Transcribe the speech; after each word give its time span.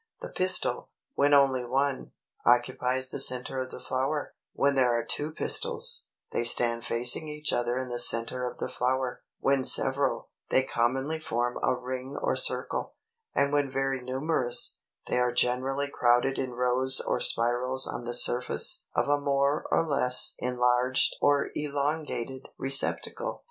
301. 0.21 0.33
The 0.33 0.35
PISTIL, 0.35 0.89
when 1.13 1.31
only 1.35 1.63
one, 1.63 2.11
occupies 2.43 3.09
the 3.09 3.19
centre 3.19 3.59
of 3.59 3.69
the 3.69 3.79
flower; 3.79 4.33
when 4.53 4.73
there 4.73 4.91
are 4.97 5.05
two 5.05 5.29
pistils, 5.31 6.07
they 6.31 6.43
stand 6.43 6.83
facing 6.83 7.27
each 7.27 7.53
other 7.53 7.77
in 7.77 7.87
the 7.89 7.99
centre 7.99 8.43
of 8.43 8.57
the 8.57 8.67
flower; 8.67 9.21
when 9.41 9.63
several, 9.63 10.29
they 10.49 10.63
commonly 10.63 11.19
form 11.19 11.59
a 11.61 11.75
ring 11.75 12.17
or 12.19 12.35
circle; 12.35 12.95
and 13.35 13.53
when 13.53 13.69
very 13.69 14.01
numerous, 14.01 14.79
they 15.05 15.19
are 15.19 15.31
generally 15.31 15.87
crowded 15.87 16.39
in 16.39 16.49
rows 16.53 16.99
or 16.99 17.19
spirals 17.19 17.85
on 17.87 18.03
the 18.03 18.15
surface 18.15 18.85
of 18.95 19.07
a 19.07 19.21
more 19.21 19.67
or 19.69 19.83
less 19.83 20.33
enlarged 20.39 21.15
or 21.21 21.51
elongated 21.53 22.47
receptacle. 22.57 23.39